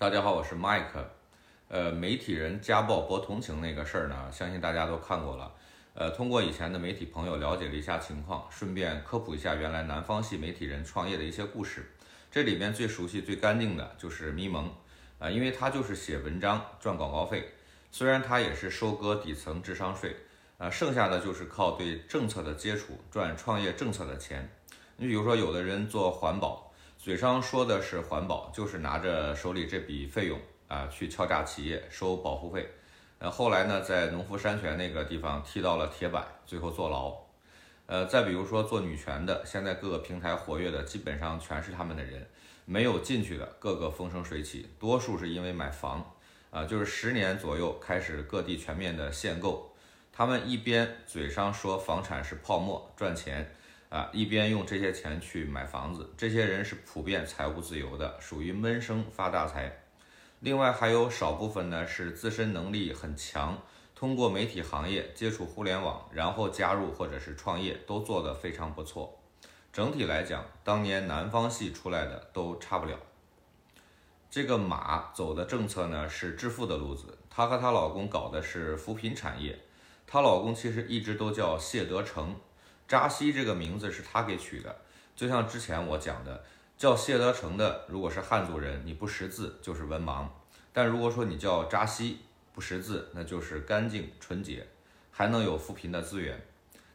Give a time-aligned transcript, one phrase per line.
[0.00, 1.04] 大家好，我是 Mike。
[1.68, 5.52] 呃，媒体人家暴博同情那个事儿呢，相信大家都看过了。
[5.92, 11.92] 呃，通过以前的媒体朋友了解了一下情况，顺便科普一下原来南方系媒体人创业的一些故事。
[12.30, 14.72] 这里边最熟悉、最干净的就是咪蒙
[15.18, 17.50] 啊，因为他就是写文章赚广告费，
[17.92, 20.16] 虽然他也是收割底层智商税
[20.56, 24.50] 啊，剩下的就是靠对政策的接触赚创业政策的钱。
[24.96, 26.69] 你比如说，有的人做环保，
[27.02, 30.38] 嘴上说的是环保，就是拿着手里这笔费用
[30.68, 32.68] 啊去敲诈企业收保护费，
[33.20, 37.16] 呃，后来呢，在农夫山泉那个地方踢到了铁板，最后坐牢。
[37.86, 42.28] 呃，再比如说做女权的，现在各个平台活跃的基本上全是他们的人，
[42.66, 46.04] 没有进去的个个风生水起，多数是因为买房
[46.50, 49.74] 啊，就是十年左右开始各地全面的限购，
[50.12, 53.50] 他们一边嘴上说房产是泡沫赚钱。
[53.90, 59.82] 啊，一边用这些钱去买房子，这些人是普遍财务自由的，属于闷声发大财。
[60.38, 63.60] 另外还有少部分呢是自身能力很强，
[63.96, 69.20] 通过媒体行业接触互联网，然后加入或者是创业，都做得非常不错。
[69.72, 72.96] 整体来讲，当年南方系出来的都差不了。
[74.30, 79.58] 这个马走的政策呢是致富的路子，她和她老公搞的是扶贫产业，
[80.06, 82.36] 她老公其实一直都叫谢德成。
[82.90, 84.76] 扎西这个名字是他给取的，
[85.14, 86.42] 就像之前我讲的，
[86.76, 90.26] 叫谢德成的，如果是汉族人，你不识字就是文盲；
[90.72, 92.18] 但如果说你叫扎西，
[92.52, 94.66] 不识字，那就是干净纯洁，
[95.12, 96.44] 还能有扶贫的资源。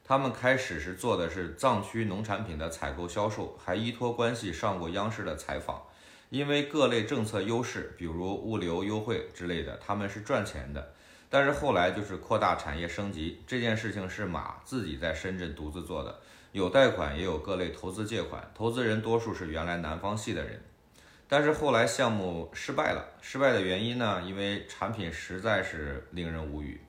[0.04, 5.82] 他们开始是做的是藏区农产品的采购销售，还依托关系上过央视的采访。
[6.30, 10.94] 因为各类政策优势，比如物流优惠之类的，他们是赚钱的。
[11.36, 16.18] 但是后来就是扩大产业升级这件事情是马自己在深圳独自做的，
[16.54, 20.64] 有贷款也有各类投资借款，投资人多数是原来南方系的人。
[21.28, 24.24] 但是后来项目失败了，失败的原因呢？
[24.26, 26.80] 因为产品实在是令人无语。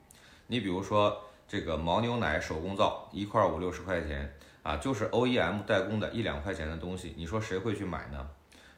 [0.47, 4.33] 你比如说这个牦牛奶手工皂，一块五六十块钱
[4.63, 8.25] 啊，就是 OEM 代工的一两块钱的东西，你说谁会去买呢？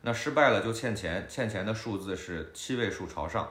[0.01, 3.47] 那失败了就欠钱，欠钱的数字是七位数朝上。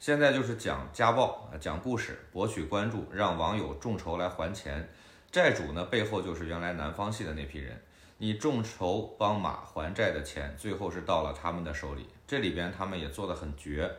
[0.00, 4.88] 现在就是讲家暴啊，讲故事博取关注，让网友众筹来还钱。
[5.32, 7.76] 债主呢背后就是原来南方系的那批人，
[8.18, 12.06] 你众筹帮马还债的钱，最后是到了他们的手里。
[12.28, 13.90] 这里边他们也做得很绝，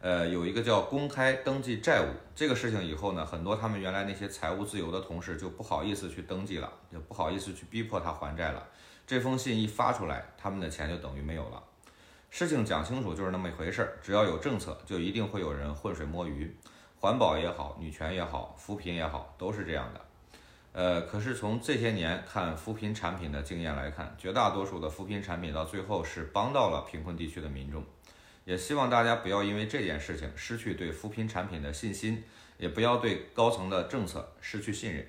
[0.00, 8.64] 呃，有一个叫公开登记债务这个事情以后呢，很多他们原来那些财务自由的同事就不好意思去登记了，就不好意思去逼迫他还债了。
[9.04, 11.60] 这封信一发出来，他们的钱就等于没有了。
[12.30, 16.54] 事情讲清楚就是那么一回事儿，只要有政策，就一定会有人浑水摸鱼。
[17.00, 20.00] 环保也好，女权也好，扶贫也好，都是这样的。
[20.72, 27.84] 呃，可是从这些年看扶贫产品的经验来看，绝大多数的扶贫产品到最后是帮到了贫困地区的民众。
[28.44, 32.22] 也希望大家不要因为这件事情失去对扶贫产品的信心，
[32.58, 35.06] 也不要对高层的政策失去信任。